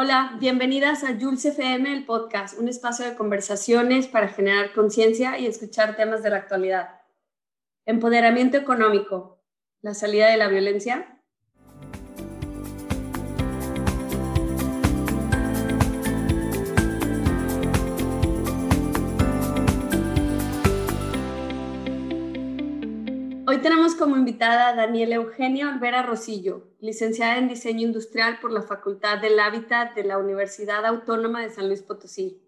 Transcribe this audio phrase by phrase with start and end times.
[0.00, 5.46] Hola, bienvenidas a Jules FM, el podcast, un espacio de conversaciones para generar conciencia y
[5.46, 7.00] escuchar temas de la actualidad.
[7.84, 9.42] Empoderamiento económico,
[9.80, 11.17] la salida de la violencia
[23.98, 29.40] como invitada a Daniela Eugenia Olvera Rosillo, licenciada en Diseño Industrial por la Facultad del
[29.40, 32.40] Hábitat de la Universidad Autónoma de San Luis Potosí.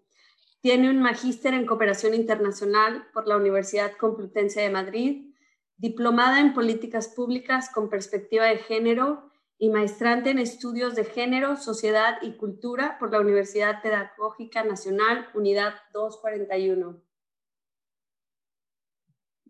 [0.61, 5.33] Tiene un magíster en Cooperación Internacional por la Universidad Complutense de Madrid,
[5.77, 12.17] diplomada en Políticas Públicas con Perspectiva de Género y maestrante en Estudios de Género, Sociedad
[12.21, 17.10] y Cultura por la Universidad Pedagógica Nacional, Unidad 241.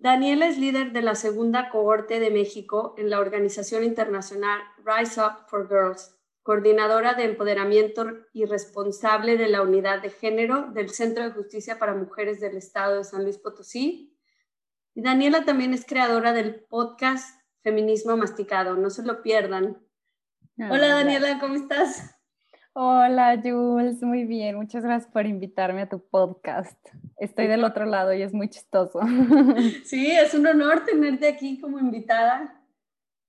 [0.01, 5.45] Daniela es líder de la segunda cohorte de México en la organización internacional Rise Up
[5.47, 11.29] for Girls, coordinadora de empoderamiento y responsable de la unidad de género del Centro de
[11.29, 14.17] Justicia para Mujeres del Estado de San Luis Potosí.
[14.95, 19.85] Y Daniela también es creadora del podcast Feminismo Masticado, no se lo pierdan.
[20.57, 22.15] Ah, Hola Daniela, ¿cómo estás?
[22.73, 26.77] Hola Jules, muy bien, muchas gracias por invitarme a tu podcast.
[27.17, 29.01] Estoy del otro lado y es muy chistoso.
[29.83, 32.63] Sí, es un honor tenerte aquí como invitada.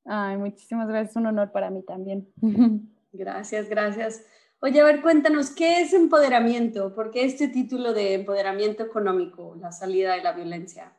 [0.04, 2.28] Ay, muchísimas gracias, un honor para mí también.
[3.14, 4.24] Gracias, gracias.
[4.60, 6.94] Oye, a ver, cuéntanos, ¿qué es empoderamiento?
[6.94, 10.94] ¿Por qué este título de empoderamiento económico, la salida de la violencia?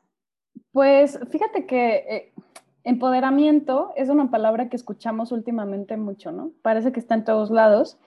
[0.72, 2.33] Pues fíjate que eh,
[2.83, 6.52] empoderamiento es una palabra que escuchamos últimamente mucho, ¿no?
[6.61, 7.97] Parece que está en todos lados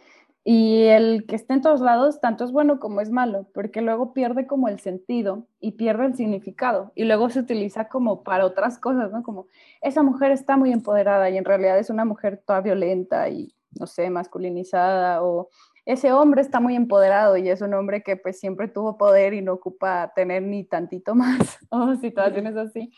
[0.49, 4.13] y el que esté en todos lados, tanto es bueno como es malo, porque luego
[4.13, 6.93] pierde como el sentido y pierde el significado.
[6.95, 9.25] Y luego se utiliza como para otras cosas, ¿no?
[9.25, 9.49] Como
[9.81, 13.89] esa mujer está muy empoderada y en realidad es una mujer toda violenta y, no
[13.89, 15.21] sé, masculinizada.
[15.25, 15.49] O
[15.85, 19.43] ese hombre está muy empoderado y es un hombre que pues siempre tuvo poder y
[19.43, 21.59] no ocupa tener ni tantito más.
[21.71, 22.93] o situaciones así.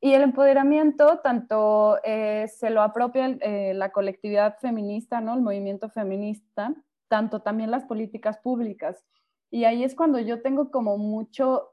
[0.00, 5.34] Y el empoderamiento tanto eh, se lo apropia eh, la colectividad feminista, ¿no?
[5.34, 6.72] el movimiento feminista,
[7.08, 9.04] tanto también las políticas públicas.
[9.50, 11.72] Y ahí es cuando yo tengo como mucho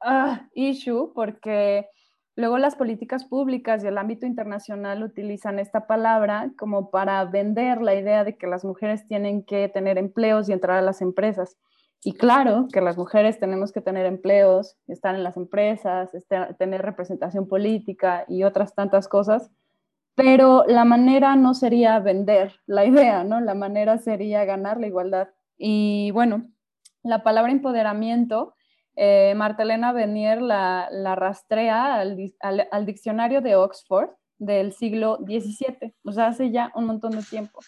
[0.00, 1.88] ah, issue, porque
[2.36, 7.94] luego las políticas públicas y el ámbito internacional utilizan esta palabra como para vender la
[7.96, 11.56] idea de que las mujeres tienen que tener empleos y entrar a las empresas.
[12.02, 16.10] Y claro que las mujeres tenemos que tener empleos, estar en las empresas,
[16.58, 19.50] tener representación política y otras tantas cosas,
[20.14, 23.40] pero la manera no sería vender la idea, ¿no?
[23.40, 25.28] La manera sería ganar la igualdad.
[25.58, 26.48] Y bueno,
[27.02, 28.54] la palabra empoderamiento,
[28.94, 32.32] eh, Martelena Benier la, rastrea al,
[32.70, 37.60] al diccionario de Oxford del siglo XVII, o sea, hace ya un montón de tiempo.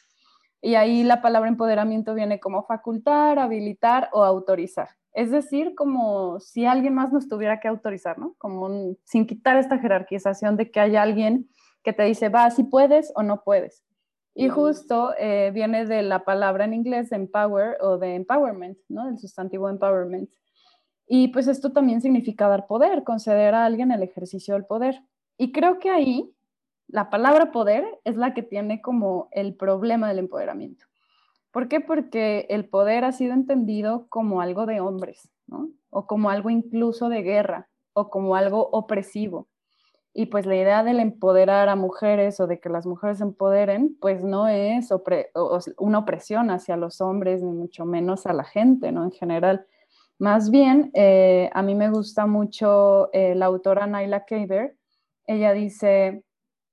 [0.60, 4.88] Y ahí la palabra empoderamiento viene como facultar, habilitar o autorizar.
[5.12, 8.34] Es decir, como si alguien más nos tuviera que autorizar, ¿no?
[8.38, 11.48] Como sin quitar esta jerarquización de que hay alguien
[11.82, 13.84] que te dice, va, si puedes o no puedes.
[14.34, 19.06] Y justo eh, viene de la palabra en inglés de empower o de empowerment, ¿no?
[19.06, 20.30] Del sustantivo empowerment.
[21.08, 25.02] Y pues esto también significa dar poder, conceder a alguien el ejercicio del poder.
[25.38, 26.30] Y creo que ahí
[26.88, 30.86] la palabra poder es la que tiene como el problema del empoderamiento.
[31.50, 31.80] ¿Por qué?
[31.80, 35.70] Porque el poder ha sido entendido como algo de hombres, ¿no?
[35.90, 39.48] O como algo incluso de guerra, o como algo opresivo.
[40.14, 44.24] Y pues la idea del empoderar a mujeres o de que las mujeres empoderen, pues
[44.24, 44.88] no es
[45.76, 49.04] una opresión hacia los hombres, ni mucho menos a la gente, ¿no?
[49.04, 49.66] En general.
[50.18, 54.76] Más bien, eh, a mí me gusta mucho eh, la autora Naila Kaber.
[55.26, 56.24] Ella dice,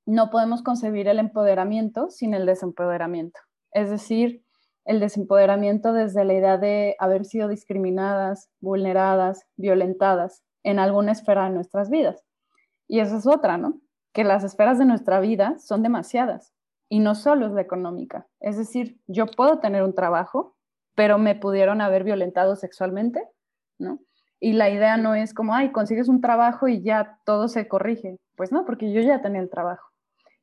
[0.06, 3.40] no podemos concebir el empoderamiento sin el desempoderamiento.
[3.72, 4.44] Es decir,
[4.86, 11.50] el desempoderamiento desde la idea de haber sido discriminadas, vulneradas, violentadas en alguna esfera de
[11.50, 12.24] nuestras vidas.
[12.88, 13.82] Y esa es otra, ¿no?
[14.14, 16.54] Que las esferas de nuestra vida son demasiadas
[16.88, 18.28] y no solo es la económica.
[18.40, 20.56] Es decir, yo puedo tener un trabajo,
[20.94, 23.28] pero me pudieron haber violentado sexualmente,
[23.80, 24.00] ¿no?
[24.40, 28.20] Y la idea no es como, ay, consigues un trabajo y ya todo se corrige.
[28.36, 29.95] Pues no, porque yo ya tenía el trabajo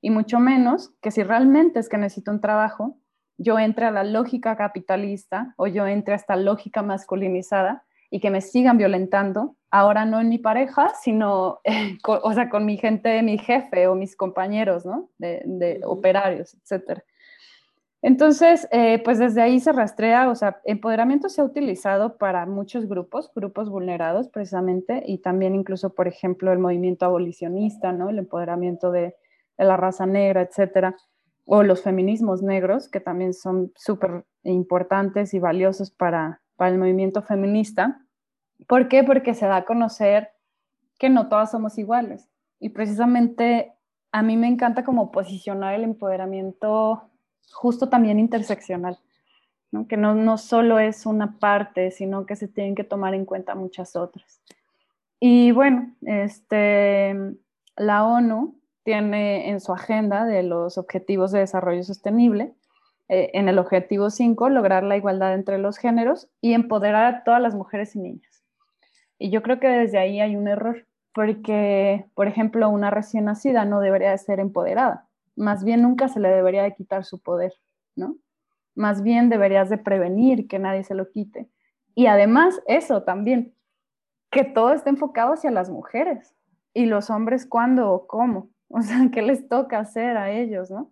[0.02, 2.98] y mucho menos que si realmente es que necesito un trabajo,
[3.38, 8.30] yo entre a la lógica capitalista o yo entre a esta lógica masculinizada y que
[8.30, 11.60] me sigan violentando, ahora no en mi pareja, sino,
[12.02, 15.08] con, o sea, con mi gente, mi jefe o mis compañeros, ¿no?
[15.18, 17.00] De, operarios, etc.
[18.02, 22.86] Entonces, eh, pues desde ahí se rastrea, o sea, empoderamiento se ha utilizado para muchos
[22.88, 28.10] grupos, grupos vulnerados precisamente, y también incluso, por ejemplo, el movimiento abolicionista, ¿no?
[28.10, 29.14] El empoderamiento de, de
[29.56, 30.96] la raza negra, etcétera.
[31.44, 37.22] o los feminismos negros, que también son súper importantes y valiosos para, para el movimiento
[37.22, 38.00] feminista.
[38.68, 39.02] ¿Por qué?
[39.02, 40.30] Porque se da a conocer
[40.98, 42.28] que no todas somos iguales.
[42.60, 43.72] Y precisamente
[44.12, 47.10] a mí me encanta como posicionar el empoderamiento
[47.52, 48.98] justo también interseccional,
[49.88, 53.54] que no, no solo es una parte, sino que se tienen que tomar en cuenta
[53.54, 54.40] muchas otras.
[55.18, 57.16] Y bueno, este,
[57.76, 62.54] la ONU tiene en su agenda de los Objetivos de Desarrollo Sostenible,
[63.08, 67.40] eh, en el objetivo 5, lograr la igualdad entre los géneros y empoderar a todas
[67.40, 68.42] las mujeres y niñas.
[69.18, 73.64] Y yo creo que desde ahí hay un error, porque, por ejemplo, una recién nacida
[73.64, 77.52] no debería de ser empoderada, más bien nunca se le debería de quitar su poder,
[77.96, 78.16] ¿no?
[78.74, 81.48] Más bien deberías de prevenir que nadie se lo quite.
[81.94, 83.54] Y además, eso también,
[84.30, 86.34] que todo esté enfocado hacia las mujeres
[86.72, 88.48] y los hombres cuándo o cómo.
[88.74, 90.90] O sea, ¿qué les toca hacer a ellos, no?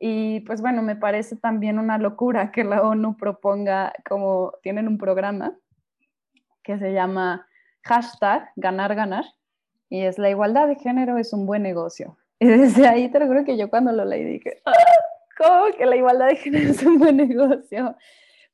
[0.00, 4.98] Y pues bueno, me parece también una locura que la ONU proponga, como tienen un
[4.98, 5.56] programa
[6.62, 7.46] que se llama
[7.82, 9.24] hashtag ganar, ganar,
[9.88, 12.16] y es la igualdad de género es un buen negocio.
[12.40, 14.72] Y desde ahí te lo juro que yo cuando lo leí dije, ah,
[15.36, 17.96] ¿cómo que la igualdad de género es un buen negocio?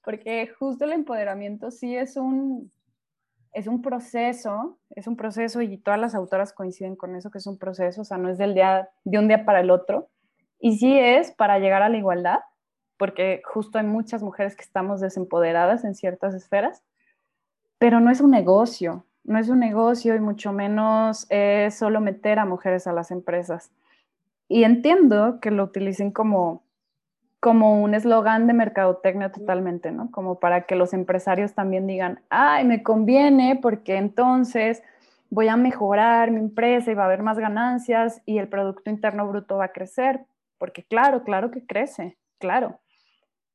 [0.02, 2.70] Porque justo el empoderamiento sí es un,
[3.54, 7.46] es un proceso, es un proceso y todas las autoras coinciden con eso, que es
[7.46, 10.08] un proceso, o sea, no es del día, de un día para el otro.
[10.58, 12.40] Y sí es para llegar a la igualdad,
[12.96, 16.82] porque justo hay muchas mujeres que estamos desempoderadas en ciertas esferas,
[17.78, 22.40] pero no es un negocio, no es un negocio y mucho menos es solo meter
[22.40, 23.70] a mujeres a las empresas.
[24.48, 26.63] Y entiendo que lo utilicen como
[27.44, 30.10] como un eslogan de mercadotecnia totalmente, ¿no?
[30.10, 34.82] Como para que los empresarios también digan, ay, me conviene porque entonces
[35.28, 39.28] voy a mejorar mi empresa y va a haber más ganancias y el Producto Interno
[39.28, 40.24] Bruto va a crecer,
[40.56, 42.80] porque claro, claro que crece, claro,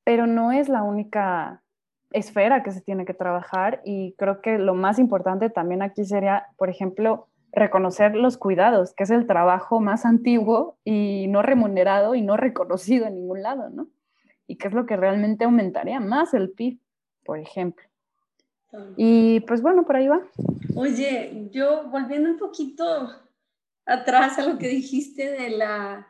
[0.03, 1.63] pero no es la única
[2.11, 6.45] esfera que se tiene que trabajar y creo que lo más importante también aquí sería,
[6.57, 12.21] por ejemplo, reconocer los cuidados, que es el trabajo más antiguo y no remunerado y
[12.21, 13.87] no reconocido en ningún lado, ¿no?
[14.47, 16.79] Y que es lo que realmente aumentaría más el PIB,
[17.23, 17.85] por ejemplo.
[18.97, 20.21] Y pues bueno, por ahí va.
[20.75, 23.09] Oye, yo volviendo un poquito
[23.85, 26.07] atrás a lo que dijiste de la,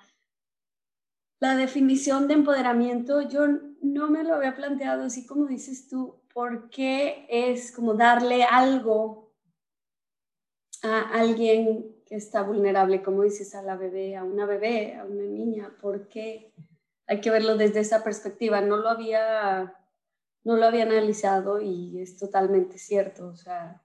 [1.39, 3.47] la definición de empoderamiento, yo
[3.81, 9.28] no me lo había planteado así como dices tú, ¿por qué es como darle algo
[10.83, 15.23] a alguien que está vulnerable, como dices, a la bebé, a una bebé, a una
[15.23, 16.53] niña, porque
[17.07, 18.61] hay que verlo desde esa perspectiva.
[18.61, 19.75] No lo había,
[20.43, 23.27] no lo había analizado y es totalmente cierto.
[23.27, 23.83] O sea,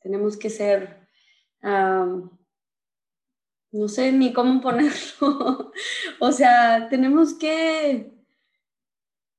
[0.00, 1.06] tenemos que ser,
[1.62, 2.28] no
[3.88, 5.72] sé ni cómo ponerlo.
[6.20, 8.12] o sea, tenemos que,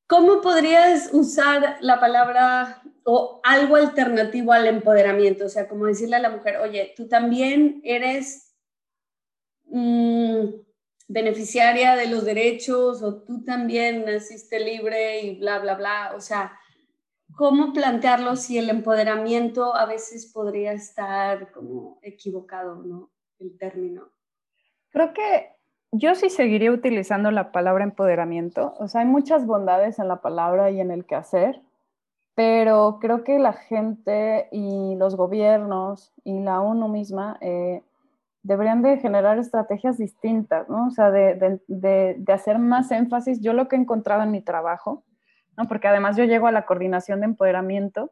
[0.07, 6.19] ¿cómo podrías usar la palabra o algo alternativo al empoderamiento, o sea, como decirle a
[6.19, 8.55] la mujer, oye, tú también eres
[9.65, 10.45] mm,
[11.07, 16.57] beneficiaria de los derechos o tú también naciste libre y bla, bla, bla, o sea,
[17.35, 23.11] ¿cómo plantearlo si el empoderamiento a veces podría estar como equivocado, ¿no?
[23.39, 24.13] El término.
[24.89, 25.52] Creo que
[25.93, 30.71] yo sí seguiría utilizando la palabra empoderamiento, o sea, hay muchas bondades en la palabra
[30.71, 31.61] y en el quehacer,
[32.35, 37.83] pero creo que la gente y los gobiernos y la ONU misma eh,
[38.41, 40.87] deberían de generar estrategias distintas, ¿no?
[40.87, 43.39] O sea, de, hacer más énfasis.
[43.39, 45.03] Yo lo que he encontrado en mi trabajo,
[45.55, 45.65] ¿no?
[45.65, 48.11] Porque además yo llego a la coordinación de empoderamiento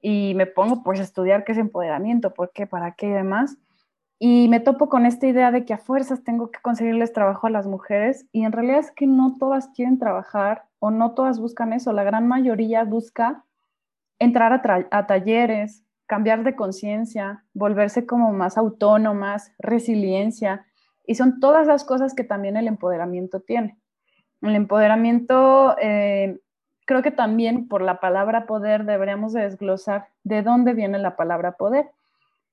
[0.00, 3.58] y me pongo pues a estudiar qué es empoderamiento, por qué, para qué y demás.
[4.20, 7.50] Y me topo con esta idea de que a fuerzas tengo que conseguirles trabajo a
[7.50, 11.72] las mujeres y en realidad es que no todas quieren trabajar o no todas buscan
[11.72, 11.92] eso.
[11.92, 13.44] La gran mayoría busca
[14.18, 14.52] entrar
[14.90, 20.66] a, talleres, cambiar de conciencia, volverse como más autónomas, resiliencia,
[21.06, 23.78] y son todas las cosas que también el empoderamiento tiene.
[24.42, 26.40] El empoderamiento, eh,
[26.86, 31.90] creo que también por la palabra poder deberíamos desglosar de dónde viene la palabra poder.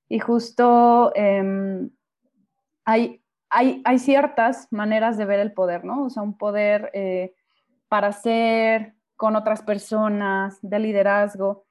[0.08, 1.90] Y justo em,
[2.84, 6.04] hay, hay, hay, ciertas maneras de ver el poder, ¿no?
[6.04, 7.34] O sea, un poder eh,
[7.88, 11.64] para ser, con otras personas, de liderazgo.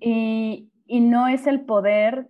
[0.00, 2.28] Y, y no es el poder,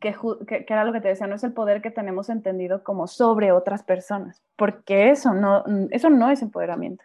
[0.00, 0.16] que,
[0.48, 3.52] que, era lo que te decía, no es el poder que tenemos entendido como sobre
[3.52, 7.04] otras personas, porque eso no, eso no es empoderamiento.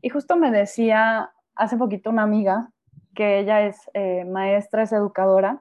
[0.00, 2.70] Y justo me decía hace poquito una amiga
[3.14, 5.60] que ella es eh, maestra, es educadora,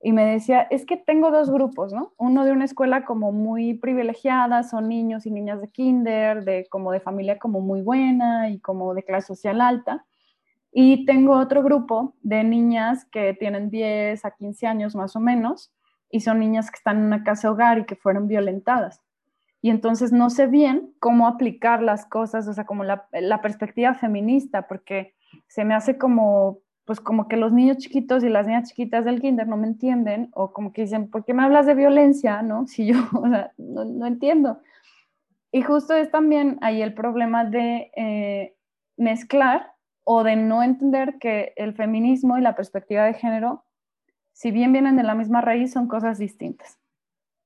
[0.00, 2.12] y me decía, es que tengo dos grupos, ¿no?
[2.18, 6.92] Uno de una escuela como muy privilegiada, son niños y niñas de kinder, de como
[6.92, 10.06] de familia como muy buena y como de clase social alta.
[10.70, 15.72] Y tengo otro grupo de niñas que tienen 10 a 15 años más o menos
[16.10, 19.02] y son niñas que están en una casa hogar y que fueron violentadas.
[19.60, 23.94] Y entonces no sé bien cómo aplicar las cosas, o sea, como la, la perspectiva
[23.94, 25.14] feminista, porque
[25.48, 29.20] se me hace como pues como que los niños chiquitos y las niñas chiquitas del
[29.20, 32.40] kinder no me entienden o como que dicen, ¿por qué me hablas de violencia?
[32.40, 32.66] ¿No?
[32.66, 32.94] Si yo,
[33.58, 34.62] no, entiendo.
[35.52, 38.56] Y justo es también ahí el problema de eh,
[38.96, 43.66] mezclar o de no entender que el feminismo y la perspectiva de género,
[44.32, 46.78] si bien vienen de la misma raíz, son cosas distintas.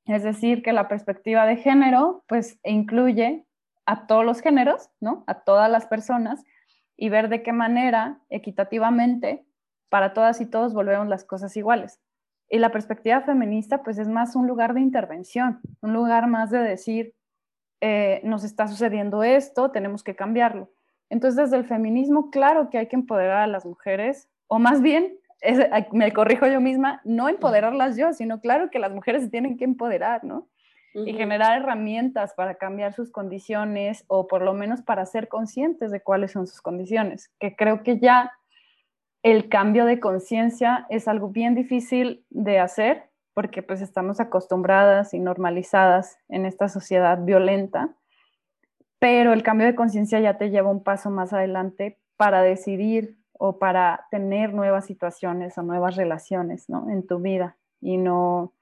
[0.07, 3.45] Es decir, que la perspectiva de género, pues, incluye
[3.87, 5.25] a todos los géneros, ¿no?
[5.27, 6.45] A todas las personas,
[7.03, 9.45] y ver de qué manera, equitativamente,
[9.89, 12.01] para todas y todos volvemos las cosas iguales.
[12.49, 16.61] Y la perspectiva feminista, pues es más un lugar de intervención, un lugar más de
[16.61, 17.13] decir,
[17.81, 20.71] eh, nos está sucediendo esto, tenemos que cambiarlo.
[21.11, 25.19] Entonces, desde el feminismo, claro que hay que empoderar a las mujeres, o más bien,
[25.91, 29.65] me corrijo yo misma, no empoderarlas yo, sino claro que las mujeres se tienen que
[29.65, 30.47] empoderar, ¿no?
[30.95, 36.03] Y generar herramientas para cambiar sus condiciones o por lo menos para ser conscientes de
[36.03, 38.33] cuáles son sus condiciones, que creo que ya
[39.23, 45.19] el cambio de conciencia es algo bien difícil de hacer porque pues estamos acostumbradas y
[45.19, 47.95] normalizadas en esta sociedad violenta,
[48.99, 53.59] pero el cambio de conciencia ya te lleva un paso más adelante para decidir o
[53.59, 56.89] para tener nuevas situaciones o nuevas relaciones ¿no?
[56.91, 58.53] en tu vida y no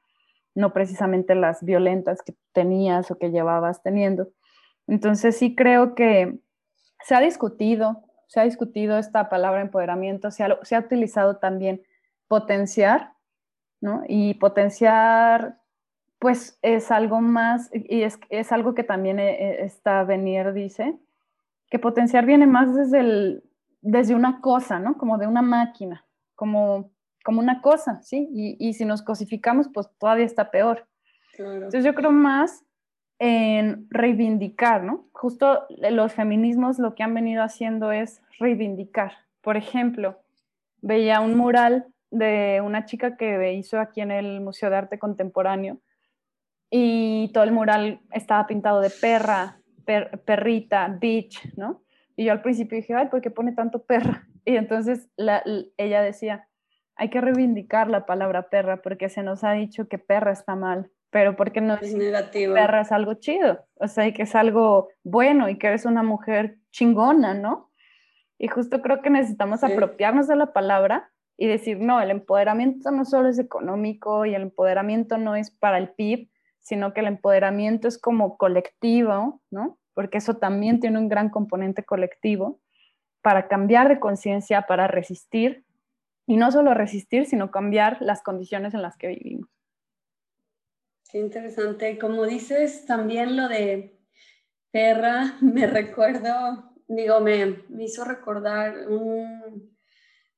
[0.54, 4.28] no precisamente las violentas que tenías o que llevabas teniendo.
[4.86, 6.40] Entonces sí creo que
[7.04, 11.82] se ha discutido, se ha discutido esta palabra empoderamiento, se ha, utilizado también
[12.28, 13.14] potenciar,
[13.80, 14.02] ¿no?
[14.08, 15.58] Y potenciar,
[16.18, 20.98] pues es algo más, y es, es algo que también eh, esta Venier dice,
[21.70, 23.44] que potenciar viene más desde, el,
[23.80, 24.98] desde una cosa, ¿no?
[24.98, 26.04] Como de una máquina,
[26.34, 26.90] como
[27.24, 28.28] como una cosa, ¿sí?
[28.32, 30.86] Y, si nos cosificamos, pues todavía está peor.
[31.38, 32.64] Entonces yo creo más
[33.18, 35.08] en reivindicar, ¿no?
[35.12, 39.12] Justo los feminismos lo que han venido haciendo es reivindicar.
[39.42, 40.20] Por ejemplo,
[40.80, 45.78] veía un mural de una chica que hizo aquí en el Museo de Arte Contemporáneo
[46.70, 49.60] y todo el mural estaba pintado de perra,
[50.24, 51.82] perrita, bitch, ¿no?
[52.16, 54.26] Y yo al principio dije, ay, ¿por qué pone tanto perra?
[54.42, 55.10] Y entonces
[55.76, 56.48] ella decía,
[57.00, 60.90] hay que reivindicar la palabra perra porque se nos ha dicho que perra está mal,
[61.08, 62.52] pero porque no es negativo.
[62.52, 66.58] Perra es algo chido, o sea, que es algo bueno y que eres una mujer
[66.72, 67.70] chingona, ¿no?
[68.36, 73.06] Y justo creo que necesitamos apropiarnos de la palabra y decir, no, el empoderamiento no
[73.06, 76.28] solo es económico y el empoderamiento no es para el PIB,
[76.60, 79.78] sino que el empoderamiento es como colectivo, ¿no?
[79.94, 82.60] Porque eso también tiene un gran componente colectivo
[83.22, 85.64] para cambiar de conciencia, para resistir
[86.30, 89.50] y no solo resistir, sino cambiar las condiciones en las que vivimos.
[91.10, 91.98] Qué interesante.
[91.98, 93.98] Como dices, también lo de
[94.70, 98.76] perra, me recuerdo, digo, me, me hizo recordar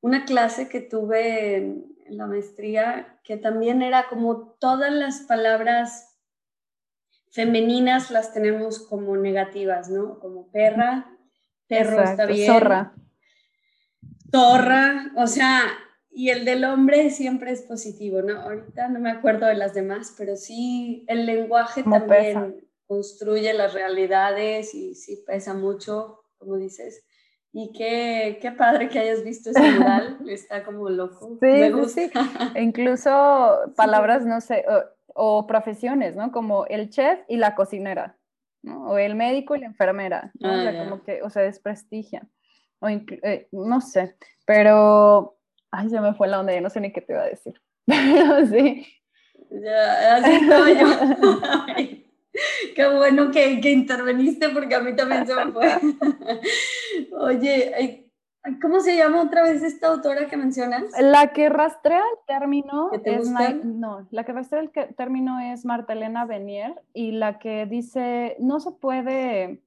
[0.01, 6.19] una clase que tuve en, la maestría, que también era como todas las palabras
[7.31, 10.19] femeninas las tenemos como negativas, ¿no?
[10.21, 11.19] Como perra,
[11.69, 12.51] perro está bien.
[12.51, 12.95] Zorra
[14.33, 15.63] torra, o sea,
[16.11, 18.41] y el del hombre siempre es positivo, ¿no?
[18.41, 24.75] Ahorita no me acuerdo de las demás, pero sí, el lenguaje también construye las realidades
[24.75, 27.05] y sí pesa mucho, como dices.
[27.53, 31.39] Y qué, qué padre que hayas visto ese mural, está como loco.
[31.41, 32.01] Sí, me gusta.
[32.55, 32.61] sí.
[32.61, 34.65] Incluso palabras, no sé,
[35.15, 36.33] o, profesiones, ¿no?
[36.33, 38.19] Como el chef y la cocinera,
[38.63, 38.91] ¿no?
[38.91, 40.53] O el médico y la enfermera, ¿no?
[40.53, 42.31] o sea, ah, como que, o sea, desprestigian
[42.83, 45.39] o eh, no sé, pero,
[45.71, 47.55] ay, se me fue la onda, ya no sé ni qué te iba a decir,
[47.87, 48.87] pero sí.
[49.51, 52.03] Ya, así estoy yo.
[52.75, 55.79] qué bueno que, que, interveniste porque a mí también se me fue.
[57.19, 58.09] Oye,
[58.61, 60.85] ¿cómo se llama otra vez esta autora que mencionas?
[60.99, 63.31] La que rastrea el término es
[63.65, 68.59] no, la que rastrea el término es Marta Elena Benier y la que dice no
[68.59, 69.61] se puede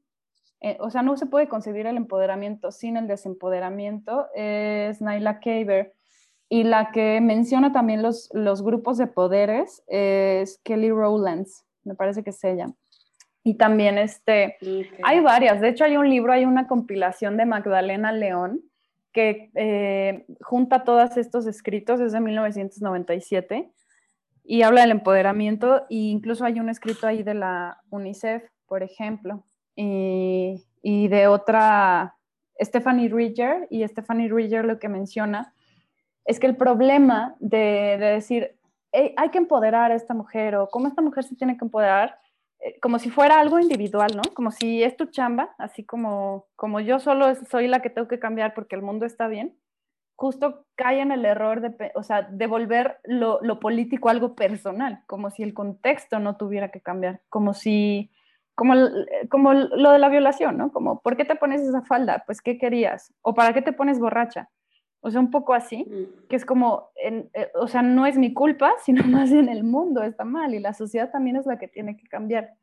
[0.62, 5.93] eh, o sea, no se puede concebir el empoderamiento sin el desempoderamiento, es Naila Kaber.
[6.47, 12.24] Y la que menciona también los, los grupos de poderes es Kelly Rowlands, me parece
[12.24, 12.67] que es ella.
[13.43, 14.57] Y también este,
[15.03, 18.62] hay varias, de hecho hay un libro, hay una compilación de Magdalena León,
[19.12, 23.71] que eh, junta todos estos escritos, es de 1997,
[24.43, 29.45] y habla del empoderamiento, e incluso hay un escrito ahí de la UNICEF, por ejemplo,
[29.75, 32.15] y, de otra,
[32.60, 35.53] Stephanie Ridger, y Stephanie Ridger lo que menciona
[36.25, 38.58] es que el problema de, decir,
[38.91, 42.17] hay que empoderar a esta mujer, o cómo esta mujer se tiene que empoderar,
[42.60, 44.24] eh, como si fuera algo individual, ¿no?
[44.34, 48.20] Como si es tu chamba, así como, como yo solo soy la que tengo que
[48.20, 49.55] cambiar porque el mundo está bien,
[50.15, 55.03] justo cae en el error de, o sea, de volver lo, lo, político algo personal,
[55.08, 58.12] como si el contexto no tuviera que cambiar, como si,
[58.55, 58.74] como,
[59.29, 60.71] como lo de la violación, ¿no?
[60.71, 62.24] Como, ¿por qué te pones esa falda?
[62.25, 63.13] Pues, ¿qué querías?
[63.21, 64.50] ¿O para qué te pones borracha?
[65.01, 66.27] O sea, un poco así, mm.
[66.29, 69.63] que es como, en, eh, o sea, no es mi culpa, sino más bien el
[69.63, 72.53] mundo está mal y la sociedad también es la que tiene que cambiar.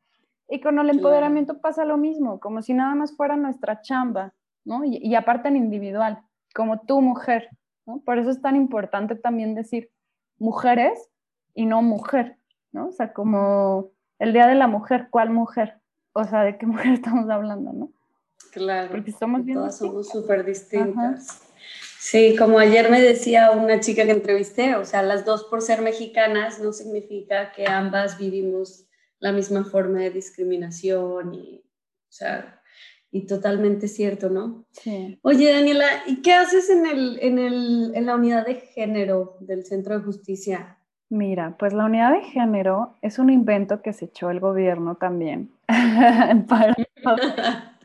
[0.49, 4.33] Y con el empoderamiento pasa lo mismo, como si nada más fuera nuestra chamba,
[4.65, 4.83] ¿no?
[4.83, 6.19] Y, y aparte en individual,
[6.53, 7.49] como tu mujer,
[7.85, 8.01] ¿no?
[8.01, 9.89] Por eso es tan importante también decir
[10.37, 11.09] mujeres
[11.53, 12.37] y no mujer,
[12.71, 12.87] ¿no?
[12.87, 15.81] O sea, como el Día de la Mujer, ¿cuál mujer?
[16.13, 17.91] O sea, ¿de qué mujer estamos hablando, no?
[18.51, 18.91] Claro.
[18.91, 21.41] Porque somos bien Todas somos súper distintas.
[21.99, 25.81] Sí, como ayer me decía una chica que entrevisté, o sea, las dos por ser
[25.81, 28.85] mexicanas no significa que ambas vivimos
[29.19, 31.63] la misma forma de discriminación y,
[32.09, 32.61] o sea,
[33.09, 34.65] y totalmente cierto, ¿no?
[34.71, 35.17] Sí.
[35.21, 39.65] Oye, Daniela, ¿y qué haces en, el, en, el, en la unidad de género del
[39.65, 40.77] Centro de Justicia?
[41.13, 45.51] Mira, pues la unidad de género es un invento que se echó el gobierno también
[46.49, 46.73] para,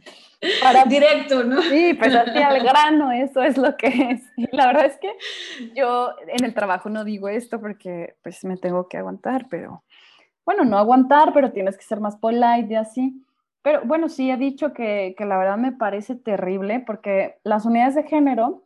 [0.62, 1.60] para directo, ¿no?
[1.60, 4.22] Sí, pues así al grano, eso es lo que es.
[4.38, 5.12] Y la verdad es que
[5.76, 9.84] yo en el trabajo no digo esto porque pues me tengo que aguantar, pero
[10.46, 13.26] bueno, no aguantar, pero tienes que ser más polite y así.
[13.60, 17.94] Pero bueno, sí he dicho que, que la verdad me parece terrible porque las unidades
[17.94, 18.62] de género,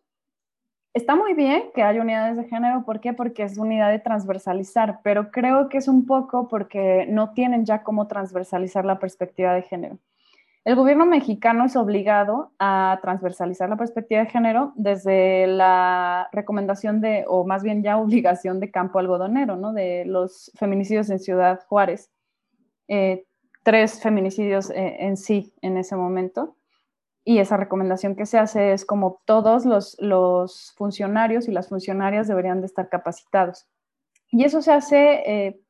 [0.94, 3.12] está muy bien que haya unidades de género, ¿por qué?
[3.12, 7.83] Porque es unidad de transversalizar, pero creo que es un poco porque no tienen ya
[7.83, 9.98] cómo transversalizar la perspectiva de género.
[10.64, 17.24] El gobierno mexicano es obligado a transversalizar la perspectiva de género desde la recomendación de,
[17.26, 19.72] o más bien ya obligación de campo algodonero, ¿no?
[19.72, 22.11] De los feminicidios en Ciudad Juárez.
[22.87, 23.24] Eh,
[23.64, 26.57] tres feminicidios eh, en sí en ese momento.
[27.24, 32.26] Y esa recomendación que se hace es como todos los, los funcionarios y las funcionarias
[32.26, 33.66] deberían de estar capacitados.
[34.30, 35.61] Y eso se hace eh,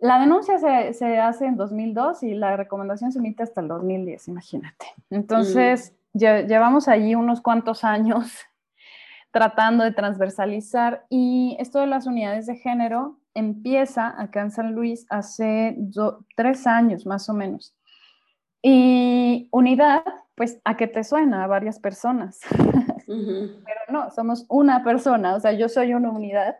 [0.00, 4.86] la denuncia se, hace en 2002 y la recomendación se emite hasta el 2010, imagínate.
[5.10, 8.32] Entonces, llevamos allí unos cuantos años
[9.30, 15.06] tratando de transversalizar y esto de las unidades de género empieza acá en San Luis
[15.10, 15.76] hace
[16.34, 17.76] tres años más o menos.
[18.62, 21.44] Y unidad, pues, ¿a qué te suena?
[21.44, 22.40] A varias personas.
[23.06, 26.56] Pero no, somos una persona, o sea, yo soy una unidad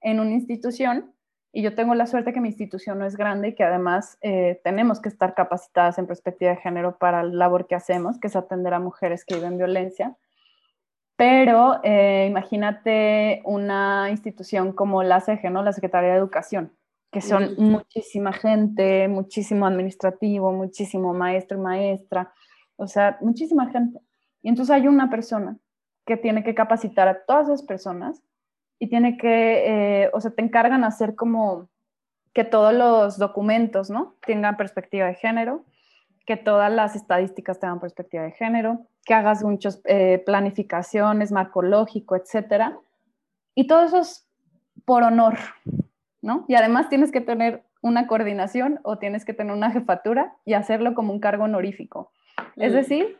[0.00, 1.14] en una institución
[1.52, 4.60] y yo tengo la suerte que mi institución no es grande y que además eh,
[4.64, 8.34] tenemos que estar capacitadas en perspectiva de género para la labor que hacemos, que es
[8.34, 10.16] atender a mujeres que viven violencia.
[11.16, 15.62] Pero eh, imagínate una institución como la CEGE, ¿no?
[15.62, 16.72] la Secretaría de Educación,
[17.14, 22.32] que son muchísima gente, muchísimo administrativo, muchísimo maestro y maestra,
[22.74, 24.00] o sea, muchísima gente.
[24.42, 25.56] Y entonces hay una persona
[26.04, 28.20] que tiene que capacitar a todas esas personas
[28.80, 31.68] y tiene que, eh, o sea, te encargan hacer como
[32.32, 34.16] que todos los documentos, ¿no?
[34.26, 35.64] Tengan perspectiva de género,
[36.26, 42.16] que todas las estadísticas tengan perspectiva de género, que hagas muchas eh, planificaciones, marco lógico,
[42.16, 42.76] etcétera.
[43.54, 44.28] Y todo eso es
[44.84, 45.38] por honor,
[46.24, 46.46] ¿no?
[46.48, 50.94] Y además tienes que tener una coordinación o tienes que tener una jefatura y hacerlo
[50.94, 52.12] como un cargo honorífico.
[52.56, 52.76] Es mm.
[52.76, 53.18] decir,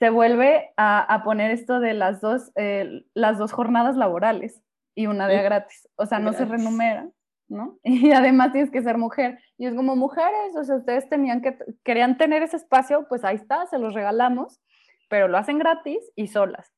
[0.00, 4.62] se vuelve a, poner esto de las dos, eh, las dos jornadas laborales
[4.96, 5.88] y una de gratis.
[5.94, 7.08] O sea, no se renumera,
[7.48, 7.78] ¿no?
[7.84, 9.38] Y además tienes que ser mujer.
[9.56, 13.36] Y es como mujeres, o sea, ustedes tenían que, querían tener ese espacio, pues ahí
[13.36, 14.60] está, se los regalamos,
[15.08, 16.72] pero lo hacen gratis y solas.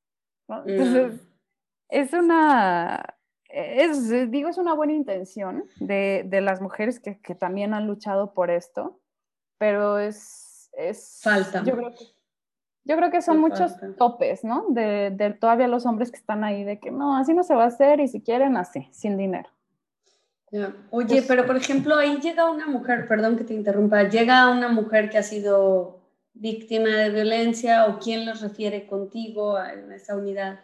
[0.48, 0.64] ¿no?
[0.66, 1.26] Entonces, mm.
[1.88, 3.16] es una,
[3.52, 8.32] es, digo, es una buena intención de, de las mujeres que, que, también han luchado
[8.32, 9.00] por esto,
[9.58, 10.70] pero es...
[10.72, 11.62] es Falta.
[11.64, 12.04] Yo creo que
[12.84, 14.66] yo creo que son muchos topes, ¿no?
[14.70, 17.68] De, todavía los hombres que están ahí, de que no, así no se va a
[17.68, 19.48] hacer y si quieren, así, sin dinero.
[20.90, 24.68] Oye, pues pero por ejemplo, ahí llega una mujer, perdón que te interrumpa, llega una
[24.68, 26.00] mujer que ha sido
[26.34, 30.60] víctima de violencia o quién los refiere contigo a esa unidad.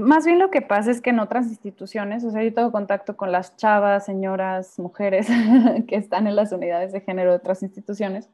[0.00, 3.16] Más bien lo que pasa es que en otras instituciones, o sea, yo tengo contacto
[3.16, 5.28] con las chavas, señoras, mujeres
[5.86, 8.30] que están en las unidades de género de otras instituciones,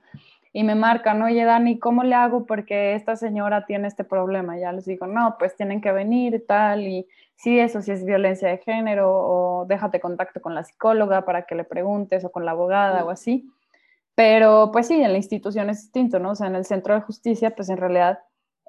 [0.52, 4.58] y me marcan, oye Dani, ¿cómo le hago porque esta señora tiene este problema?
[4.58, 8.48] Ya les digo, no, pues tienen que venir tal, y sí, eso sí es violencia
[8.48, 12.52] de género, o déjate contacto con la psicóloga para que le preguntes, o con la
[12.52, 13.48] abogada, o así.
[14.16, 16.32] Pero pues sí, en la institución es distinto, ¿no?
[16.32, 18.18] O sea, en el centro de justicia, pues en realidad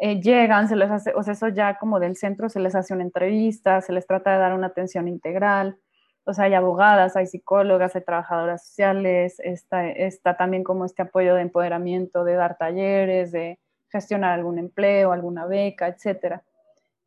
[0.03, 2.91] eh, llegan, se les hace, o sea, eso ya como del centro se les hace
[2.95, 5.77] una entrevista, se les trata de dar una atención integral,
[6.23, 11.35] o sea, hay abogadas, hay psicólogas, hay trabajadoras sociales, está, está también como este apoyo
[11.35, 13.59] de empoderamiento, de dar talleres, de
[13.89, 16.41] gestionar algún empleo, alguna beca, etcétera.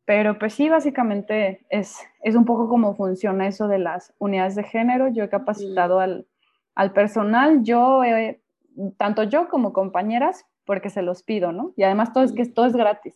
[0.05, 4.63] Pero pues sí, básicamente es, es un poco cómo funciona eso de las unidades de
[4.63, 5.09] género.
[5.09, 6.27] Yo he capacitado al,
[6.75, 8.03] al personal, yo,
[8.95, 11.73] tanto yo como compañeras, porque se los pido, ¿no?
[11.75, 13.15] Y además todo es que todo es gratis.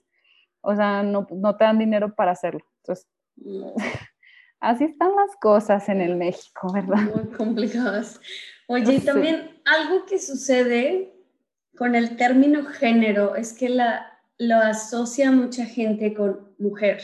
[0.62, 2.66] O sea, no, no te dan dinero para hacerlo.
[2.84, 3.08] Entonces,
[4.60, 7.04] Así están las cosas en el México, ¿verdad?
[7.16, 8.20] Muy complicadas.
[8.68, 11.14] Oye, y también algo que sucede
[11.78, 17.02] con el término género es que la, lo asocia mucha gente con mujer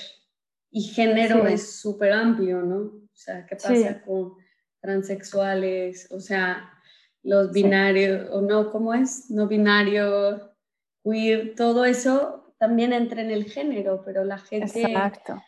[0.69, 2.77] y género es súper amplio, ¿no?
[2.77, 4.33] O sea, ¿qué pasa con
[4.81, 6.11] transexuales?
[6.11, 6.69] O sea,
[7.25, 9.29] los binarios, o no, ¿cómo es?
[9.29, 10.55] No binario,
[11.03, 14.81] queer, todo eso también entra en el género, pero la gente...
[14.81, 15.41] Exacto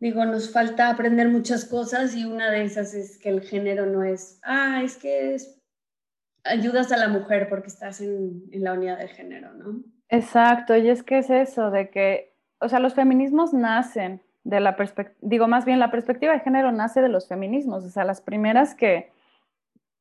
[0.00, 4.02] digo, nos falta aprender muchas cosas y una de esas es que el género no
[4.02, 5.60] es, ah, es que es,
[6.42, 9.82] ayudas a la mujer porque estás en, en la unidad de género, ¿no?
[10.08, 14.74] Exacto, y es que es eso, de que, o sea, los feminismos nacen de la
[14.74, 18.22] perspectiva, digo, más bien la perspectiva de género nace de los feminismos, o sea, las
[18.22, 19.12] primeras que,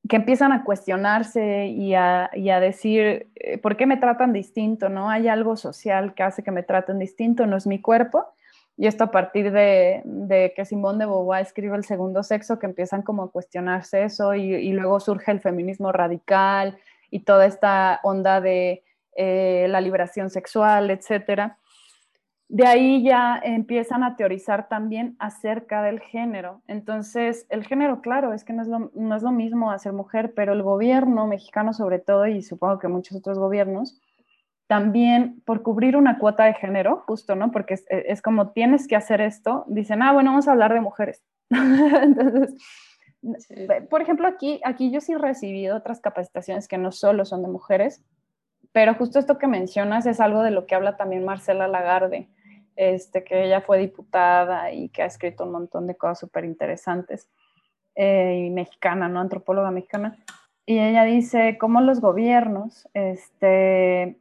[0.10, 4.89] que empiezan a cuestionarse y a, decir, eh, ¿por qué me tratan distinto?
[4.89, 5.10] ¿No?
[5.10, 8.26] Hay algo social que hace que me traten distinto, no es mi cuerpo.
[8.76, 13.04] Y esto a partir de, que Simón de Beauvoir escribe El segundo sexo, que empiezan
[13.04, 16.78] como a cuestionarse eso y, luego surge el feminismo radical
[17.12, 18.84] y toda esta onda de
[19.15, 21.54] eh, la liberación sexual, etc.
[22.49, 26.63] De ahí ya empiezan a teorizar también acerca del género.
[26.67, 30.33] Entonces, el género, claro, es que no es, lo, no es lo mismo hacer mujer,
[30.35, 34.01] pero el gobierno mexicano sobre todo, y supongo que muchos otros gobiernos,
[34.65, 37.51] también por cubrir una cuota de género, justo, ¿no?
[37.51, 41.23] Porque es, como tienes que hacer esto, dicen, ah, bueno, vamos a hablar de mujeres.
[41.49, 42.55] Entonces,
[43.91, 47.49] por ejemplo, aquí, aquí yo sí he recibido otras capacitaciones que no solo son de
[47.49, 48.03] mujeres,
[48.71, 52.29] pero justo esto que mencionas es algo de lo que habla también Marcela Lagarde,
[52.79, 57.29] este, que ella fue diputada y que ha escrito un montón de cosas súper interesantes,
[57.93, 59.19] eh, y mexicana, ¿no?
[59.19, 60.17] Antropóloga mexicana.
[60.65, 64.17] Y ella dice cómo los gobiernos, este,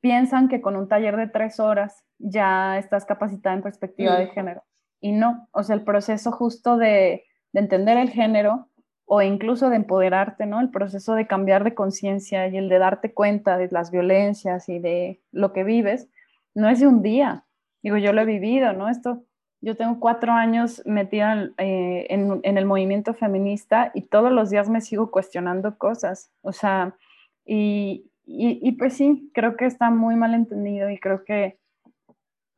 [0.00, 4.30] piensan que con un taller de tres horas ya estás capacitada en perspectiva de mm.
[4.30, 4.62] género.
[5.00, 8.68] Y no, o sea, el proceso justo de, entender el género
[9.06, 10.60] o incluso de empoderarte, ¿no?
[10.60, 14.78] El proceso de cambiar de conciencia y el de darte cuenta de las violencias y
[14.78, 16.08] de lo que vives,
[16.54, 17.45] no es de un día.
[17.86, 18.88] Digo, yo lo he vivido, ¿no?
[18.88, 19.22] Esto,
[19.60, 24.68] yo tengo cuatro años metida eh, en, en, el movimiento feminista y todos los días
[24.68, 26.32] me sigo cuestionando cosas.
[26.42, 26.96] O sea,
[27.44, 31.60] y, y, pues sí, creo que está muy mal entendido y creo que,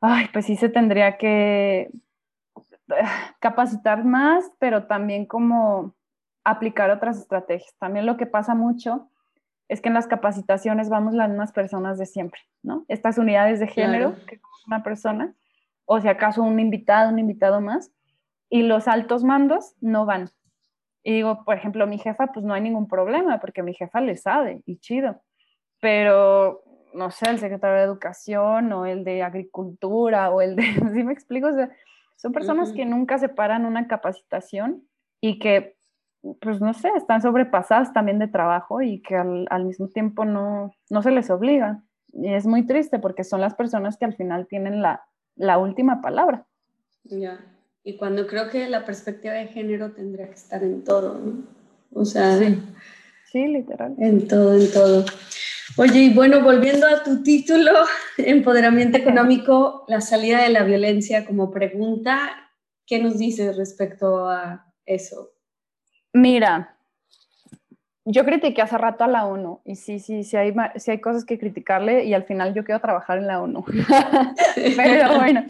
[0.01, 1.91] ay, pues sí se tendría que
[3.39, 5.95] capacitar más, pero también como
[6.43, 7.75] aplicar otras estrategias.
[7.79, 9.11] También lo que pasa mucho
[9.69, 12.85] es que en las capacitaciones vamos las mismas personas de siempre, ¿no?
[12.89, 15.35] Estas unidades de género, que es una persona,
[15.85, 17.93] o si acaso un invitado, un invitado más,
[18.51, 20.31] y los altos mandos no van.
[21.03, 24.17] Y digo, por ejemplo, mi jefa, pues no hay ningún problema, porque mi jefa le
[24.17, 25.21] sabe, y chido
[25.81, 26.63] pero
[26.95, 30.63] no sé, el secretario de Educación o el de Agricultura o el de,
[30.95, 31.49] ¿sí me explico?
[31.49, 31.71] O sea,
[32.17, 34.89] son personas que nunca se paran una capacitación
[35.21, 35.77] y que,
[36.41, 40.73] pues no sé, están sobrepasadas también de trabajo y que al, al mismo tiempo no,
[40.91, 41.83] no, se les obliga.
[42.13, 45.05] Y es muy triste porque son las personas que al final tienen la,
[45.37, 46.47] la última palabra.
[47.05, 47.41] Ya,
[47.85, 51.45] y cuando creo que la perspectiva de género tendría que estar en todo, ¿no?
[51.93, 52.61] O sea, sí,
[53.33, 53.95] sí literal.
[53.99, 55.05] En todo, en todo.
[55.77, 57.71] Oye, y bueno, volviendo a tu título,
[58.17, 62.51] Empoderamiento Económico, la salida de la violencia como pregunta,
[62.87, 65.31] ¿qué nos dices respecto a eso?
[66.13, 66.79] Mira,
[68.11, 71.27] yo critiqué hace rato a la ONU y sí, sí, sí hay, sí hay cosas
[71.27, 73.63] que criticarle y al final yo quiero trabajar en la ONU.
[74.77, 75.45] Pero bueno,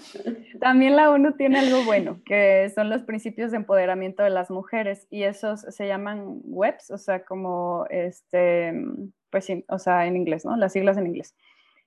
[0.61, 5.07] también la ONU tiene algo bueno, que son los principios de empoderamiento de las mujeres
[5.09, 8.73] y esos se llaman WEBs, o sea, como este,
[9.31, 10.57] pues sí, o sea, en inglés, ¿no?
[10.57, 11.37] Las siglas en inglés.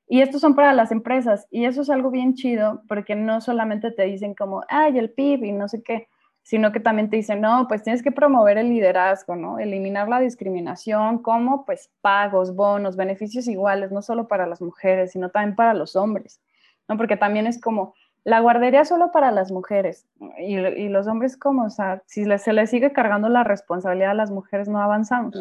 [0.07, 3.91] Y estos son para las empresas y eso es algo bien chido porque no solamente
[3.91, 6.07] te dicen como, ay, el PIB y no sé qué,
[6.43, 9.59] sino que también te dicen, no, pues tienes que promover el liderazgo, ¿no?
[9.59, 15.29] Eliminar la discriminación, como pues pagos, bonos, beneficios iguales, no solo para las mujeres, sino
[15.29, 16.41] también para los hombres,
[16.87, 16.97] ¿no?
[16.97, 21.69] Porque también es como, la guardería solo para las mujeres y, los hombres como, o
[21.69, 25.35] sea, si se les sigue cargando la responsabilidad a las mujeres, no avanzamos.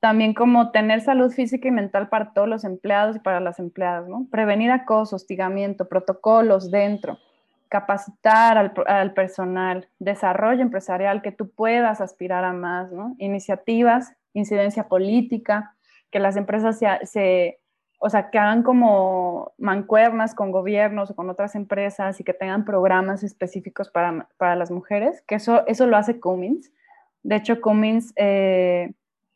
[0.00, 4.08] También como tener salud física y mental para todos los empleados y para las empleadas,
[4.08, 4.26] ¿no?
[4.30, 7.18] Prevenir acoso, hostigamiento, protocolos dentro,
[7.80, 13.14] capacitar al, personal, desarrollo empresarial, que tú puedas aspirar a más, ¿no?
[13.18, 15.74] Iniciativas, incidencia política,
[16.10, 17.58] que las empresas se
[17.98, 22.64] o sea, que hagan como mancuernas con gobiernos o con otras empresas y que tengan
[22.64, 26.70] programas específicos para, para las mujeres, que eso, eso lo hace Cummins.
[27.22, 28.92] De hecho, Cummins eh,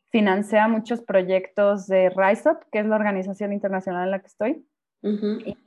[0.09, 4.65] financia muchos proyectos de Rise Up, que es la organización internacional en la que estoy.
[5.01, 5.57] y,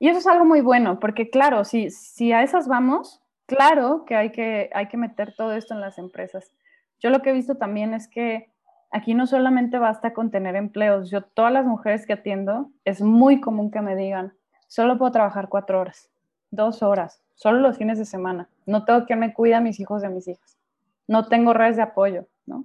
[0.00, 4.16] y, eso es algo muy bueno, porque claro, si, si a esas vamos, claro que
[4.16, 6.52] hay, que hay que meter todo esto en las empresas.
[6.98, 8.50] Yo lo que he visto también es que
[8.90, 11.10] aquí no solamente basta con tener empleos.
[11.10, 14.34] Yo, todas las mujeres que atiendo, es muy común que me digan,
[14.66, 16.10] solo puedo trabajar cuatro horas,
[16.50, 18.48] dos horas, solo los fines de semana.
[18.66, 20.58] No tengo quien me cuida a mis hijos a mis hijas.
[21.06, 22.64] No tengo redes de apoyo, ¿no?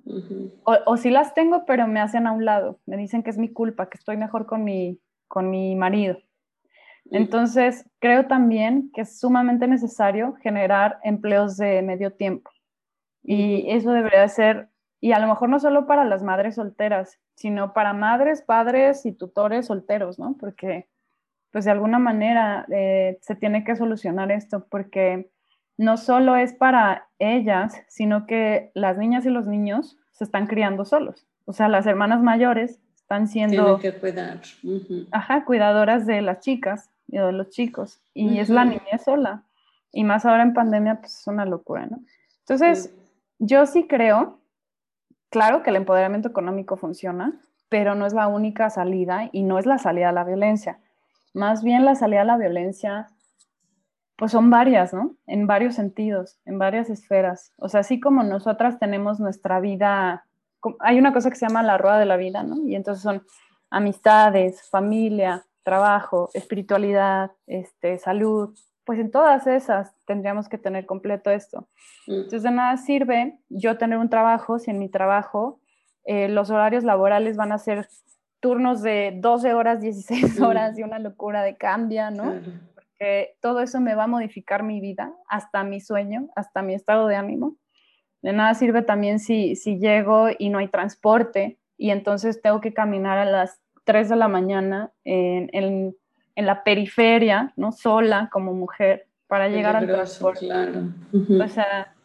[0.63, 2.79] o, o, sí las tengo, pero me hacen a un lado.
[2.85, 6.19] Me dicen que es mi culpa, que estoy mejor con mi, con mi marido.
[7.11, 12.51] Entonces, creo también que es sumamente necesario generar empleos de medio tiempo.
[13.23, 14.69] Y eso debería ser
[15.05, 19.11] y a lo mejor no solo para las madres solteras, sino para madres, padres y
[19.11, 20.35] tutores solteros, ¿no?
[20.39, 20.87] Porque
[21.51, 25.29] pues de alguna manera eh, se tiene que solucionar esto, porque
[25.77, 30.85] no solo es para ellas, sino que las niñas y los niños se están criando
[30.85, 31.27] solos.
[31.45, 33.77] O sea, las hermanas mayores están siendo...
[33.77, 34.41] Tienen que cuidar.
[35.11, 38.01] Ajá, cuidadoras de las chicas y los chicos.
[38.13, 39.43] Y es la niña sola.
[39.91, 41.99] Y más ahora en pandemia, pues es una locura, ¿no?
[42.39, 42.93] Entonces,
[43.39, 44.39] yo sí creo
[45.29, 47.33] claro que el empoderamiento económico funciona,
[47.69, 50.79] pero no es la única salida y no es la salida a la violencia.
[51.33, 53.07] Más bien la salida a la violencia,
[54.15, 55.15] pues son varias, ¿no?
[55.27, 57.51] En varios sentidos, en varias esferas.
[57.57, 60.25] O sea, así como nosotras tenemos nuestra vida,
[60.79, 62.55] hay una cosa que se llama la rueda de la vida, ¿no?
[62.65, 63.23] Y entonces son
[63.69, 71.67] amistades, familia, trabajo, espiritualidad, este, salud, pues en todas esas tendríamos que tener completo esto.
[72.07, 72.13] Mm.
[72.13, 75.59] Entonces, de nada sirve yo tener un trabajo si en mi trabajo
[76.05, 77.89] eh, los horarios laborales van a ser
[78.39, 80.43] turnos de 12 horas, 16 mm.
[80.43, 82.35] horas y una locura de cambia, ¿no?
[82.75, 87.07] Porque todo eso me va a modificar mi vida, hasta mi sueño, hasta mi estado
[87.07, 87.57] de ánimo.
[88.21, 92.73] De nada sirve también si, si llego y no hay transporte y entonces tengo que
[92.73, 95.95] caminar a las 3 de la mañana en, en
[96.35, 97.71] en la periferia, ¿no?
[97.71, 100.45] Sola como mujer para llegar al transporte.
[100.45, 100.89] Claro.
[101.13, 101.95] O sea,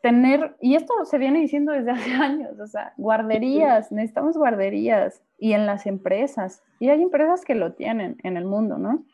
[0.00, 5.54] tener, y esto se viene diciendo desde hace años, o sea, guarderías, necesitamos guarderías y
[5.54, 6.62] en las empresas.
[6.78, 9.04] Y hay empresas que lo tienen en el mundo, ¿no?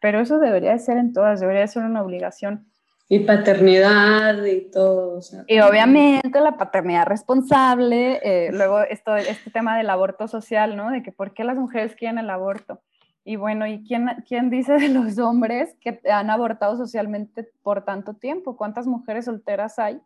[0.00, 2.66] Pero eso debería ser en todas, debería ser una obligación.
[3.08, 5.20] Y paternidad y todo.
[5.46, 10.90] y obviamente la paternidad responsable, eh, luego esto, este tema del aborto social, ¿no?
[10.90, 12.80] De que por qué las mujeres quieren el aborto.
[13.22, 18.14] Y bueno, ¿y quién, quién dice de los hombres que han abortado socialmente por tanto
[18.14, 18.56] tiempo?
[18.56, 20.00] ¿Cuántas mujeres solteras hay,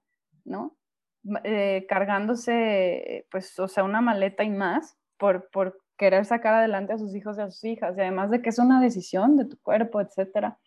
[0.44, 0.76] no?
[1.44, 6.98] Eh, cargándose, pues, o sea, una maleta y más por, por querer sacar adelante a
[6.98, 9.58] sus hijos y a sus hijas, y además de que es una decisión de tu
[9.60, 10.58] cuerpo, etcétera.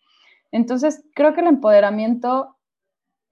[0.52, 2.56] Entonces, creo que el empoderamiento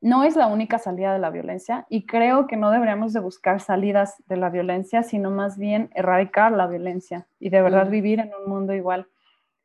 [0.00, 3.60] no es la única salida de la violencia y creo que no deberíamos de buscar
[3.60, 8.30] salidas de la violencia, sino más bien erradicar la violencia y de verdad vivir en
[8.34, 9.06] un mundo igual.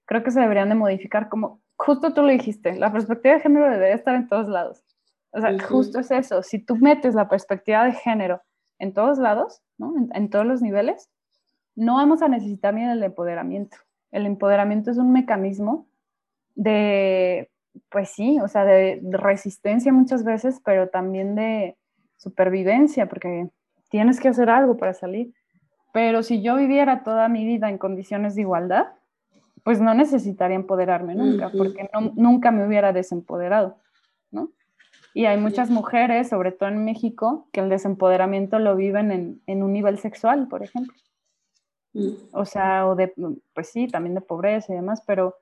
[0.05, 3.71] Creo que se deberían de modificar como, justo tú lo dijiste, la perspectiva de género
[3.71, 4.83] debería estar en todos lados.
[5.31, 8.41] O sea, justo es eso, si tú metes la perspectiva de género
[8.79, 9.95] en todos lados, ¿no?
[9.97, 11.09] en, en todos los niveles,
[11.75, 13.77] no vamos a necesitar ni el empoderamiento.
[14.11, 15.87] El empoderamiento es un mecanismo
[16.55, 17.49] de
[17.89, 21.77] pues sí, o sea, de, resistencia muchas veces, pero también de
[22.17, 23.49] supervivencia, porque
[23.89, 25.33] tienes que hacer algo para salir.
[25.93, 28.87] Pero si yo viviera toda mi vida en condiciones de igualdad,
[29.63, 33.77] pues no necesitaría empoderarme nunca, porque nunca me hubiera desempoderado,
[34.29, 34.51] ¿no?
[35.13, 39.63] Y hay muchas mujeres, sobre todo en México, que el desempoderamiento lo viven en, en
[39.63, 40.93] un nivel sexual, por ejemplo.
[41.93, 42.09] Mm.
[42.33, 43.13] O sea, o de,
[43.53, 45.37] pues sí, también de pobreza y demás, pero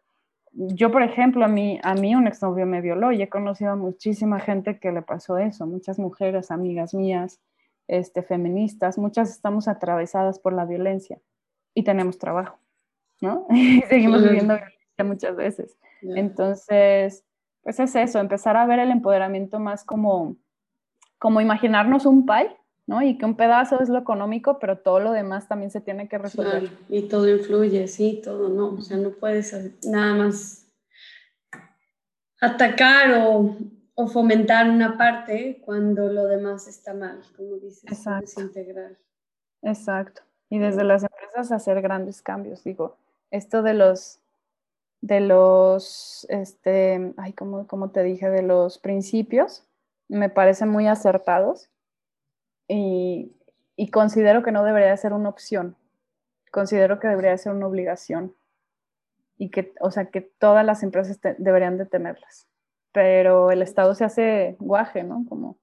[0.54, 3.76] yo, por ejemplo, a mí, a mí un exnovio me violó y he conocido a
[3.76, 7.42] muchísima gente que le pasó eso, muchas mujeres, amigas mías,
[7.88, 11.20] este, feministas, muchas estamos atravesadas por la violencia
[11.74, 12.58] y tenemos trabajo,
[13.22, 13.48] ¿no?
[13.52, 15.78] Y seguimos viviendo violencia muchas veces.
[16.02, 17.26] Entonces,
[17.64, 20.36] pues es eso, empezar a ver el empoderamiento más como,
[21.18, 23.02] como imaginarnos un pie, ¿no?
[23.02, 26.18] Y que un pedazo es lo económico, pero todo lo demás también se tiene que
[26.18, 26.70] resolver.
[26.90, 28.74] y todo influye, sí, todo, ¿no?
[28.74, 30.68] O sea, no puedes nada más
[32.42, 33.56] atacar o,
[33.96, 38.42] o fomentar una parte cuando lo demás está mal, como dices, Exacto.
[38.42, 38.98] integral.
[39.62, 40.24] Exacto.
[40.50, 42.98] Y desde las empresas hacer grandes cambios, digo,
[43.32, 44.20] esto de los,
[45.02, 49.64] de los, este, ay, como, como te dije, de los principios,
[50.10, 51.70] me parecen muy acertados
[52.68, 53.36] y,
[53.76, 55.76] y considero que no debería ser una opción,
[56.52, 58.36] considero que debería ser una obligación
[59.38, 62.48] y que, o sea, que todas las empresas deberían de tenerlas
[62.94, 65.26] pero el Estado se hace guaje, ¿no?
[65.28, 65.58] Como,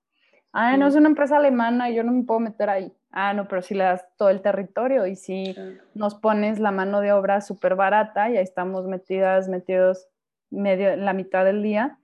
[0.52, 2.92] ah, no es una empresa alemana, yo no me puedo meter ahí.
[3.12, 5.56] Ah, no, pero si le das todo el territorio y si
[5.94, 10.08] nos pones la mano de obra súper barata y ahí estamos metidas, metidos
[10.50, 11.98] medio, la mitad del día,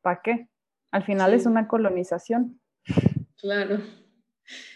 [0.00, 0.48] ¿para qué?
[0.90, 2.60] Al final es una colonización.
[3.36, 3.78] Claro.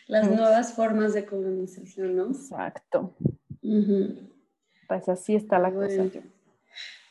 [0.07, 2.27] Las nuevas formas de colonización, ¿no?
[2.27, 3.15] Exacto.
[4.89, 6.05] Pues así está la cosa.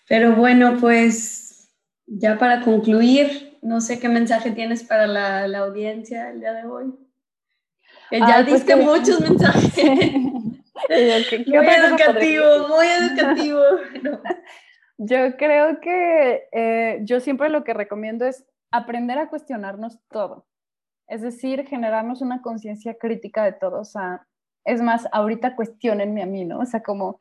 [0.08, 1.72] Pero bueno, pues
[2.06, 6.66] ya para concluir, no sé qué mensaje tienes para la, la audiencia el día de
[6.66, 6.94] hoy.
[8.10, 10.14] Que ya pues diste muchos mensajes.
[11.48, 13.62] muy educativo, muy educativo.
[14.98, 20.46] Yo creo que eh, yo siempre lo que recomiendo es aprender a cuestionarnos todo.
[21.12, 23.82] Es decir, generarnos una conciencia crítica de todo.
[23.82, 24.26] O sea,
[24.64, 26.60] es más, ahorita cuestionenme a mí, ¿no?
[26.60, 27.20] O sea, como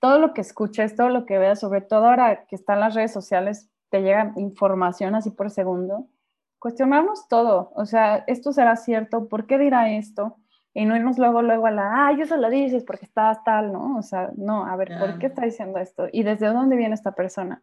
[0.00, 3.12] todo lo que escuches, todo lo que veas, sobre todo ahora que están las redes
[3.12, 6.08] sociales, te llega información así por segundo,
[6.58, 10.36] cuestionarnos todo, o sea, esto será cierto, ¿por qué dirá esto?
[10.74, 13.96] Y no irnos luego, luego a la, ah, eso lo dices porque estás tal, ¿no?
[13.96, 16.06] O sea, no, a ver, ¿por qué está diciendo esto?
[16.12, 17.62] ¿Y desde dónde viene esta persona?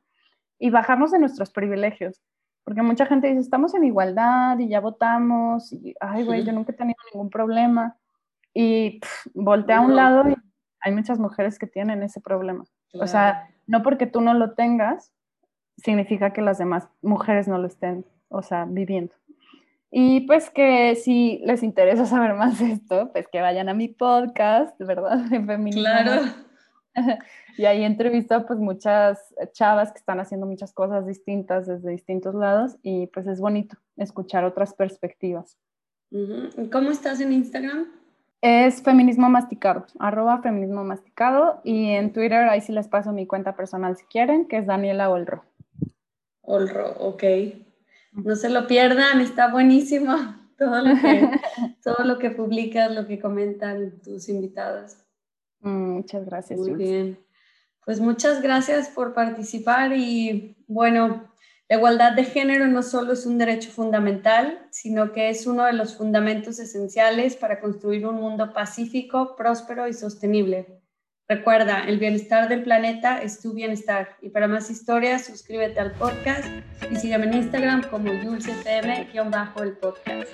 [0.59, 2.21] Y bajarnos de nuestros privilegios,
[2.65, 6.71] porque mucha gente dice, estamos en igualdad y ya votamos, y, ay, güey, yo nunca
[6.71, 7.95] he tenido ningún problema.
[8.55, 8.99] Y
[9.35, 10.35] voltea a un lado y
[10.79, 12.63] hay muchas mujeres que tienen ese problema.
[12.93, 15.13] O sea, no porque tú no lo tengas,
[15.77, 19.13] significa que las demás mujeres no lo estén, o sea, viviendo.
[19.91, 23.89] Y pues que si les interesa saber más de esto, pues que vayan a mi
[23.89, 25.17] podcast, ¿verdad?
[25.29, 25.83] De feminismo.
[25.83, 26.23] Claro.
[27.57, 32.77] y ahí entrevisto pues muchas chavas que están haciendo muchas cosas distintas desde distintos lados
[32.81, 35.57] y pues es bonito escuchar otras perspectivas.
[36.71, 37.87] ¿Cómo estás en Instagram?
[38.41, 43.55] Es feminismo masticado, arroba feminismo masticado y en Twitter ahí sí les paso mi cuenta
[43.55, 45.43] personal si quieren, que es Daniela Olro.
[46.41, 47.23] Olro, ok.
[48.11, 50.15] No se lo pierdan, está buenísimo
[50.57, 51.29] todo lo que,
[51.83, 55.04] todo lo que publicas, lo que comentan tus invitadas.
[55.65, 56.59] Mm, muchas gracias.
[56.59, 57.19] Muy bien.
[57.83, 61.29] Pues muchas gracias por participar y bueno,
[61.67, 65.73] la igualdad de género no solo es un derecho fundamental, sino que es uno de
[65.73, 70.81] los fundamentos esenciales para construir un mundo pacífico, próspero y sostenible.
[71.27, 74.15] Recuerda, el bienestar del planeta es tu bienestar.
[74.21, 76.47] Y para más historias, suscríbete al podcast
[76.91, 80.29] y sígueme en Instagram como YulcePM-el podcast.